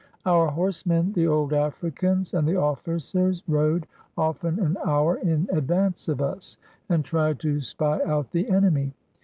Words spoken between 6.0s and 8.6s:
of us and tried to spy out the